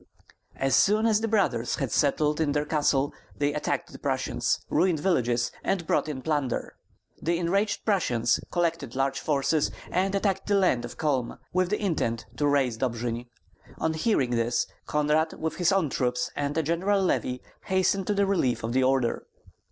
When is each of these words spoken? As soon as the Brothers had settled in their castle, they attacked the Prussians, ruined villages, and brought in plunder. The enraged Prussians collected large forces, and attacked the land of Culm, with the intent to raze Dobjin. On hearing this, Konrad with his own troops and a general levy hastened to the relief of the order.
As 0.55 0.75
soon 0.75 1.05
as 1.05 1.21
the 1.21 1.27
Brothers 1.27 1.75
had 1.75 1.91
settled 1.91 2.41
in 2.41 2.53
their 2.53 2.65
castle, 2.65 3.13
they 3.37 3.53
attacked 3.53 3.91
the 3.91 3.99
Prussians, 3.99 4.59
ruined 4.67 4.99
villages, 4.99 5.51
and 5.63 5.85
brought 5.85 6.09
in 6.09 6.23
plunder. 6.23 6.73
The 7.21 7.37
enraged 7.37 7.85
Prussians 7.85 8.39
collected 8.49 8.95
large 8.95 9.19
forces, 9.19 9.69
and 9.91 10.15
attacked 10.15 10.47
the 10.47 10.55
land 10.55 10.85
of 10.85 10.97
Culm, 10.97 11.37
with 11.53 11.69
the 11.69 11.79
intent 11.79 12.25
to 12.37 12.47
raze 12.47 12.77
Dobjin. 12.79 13.27
On 13.77 13.93
hearing 13.93 14.31
this, 14.31 14.65
Konrad 14.87 15.33
with 15.33 15.57
his 15.57 15.71
own 15.71 15.91
troops 15.91 16.31
and 16.35 16.57
a 16.57 16.63
general 16.63 17.03
levy 17.03 17.43
hastened 17.65 18.07
to 18.07 18.15
the 18.15 18.25
relief 18.25 18.63
of 18.63 18.73
the 18.73 18.83
order. 18.83 19.27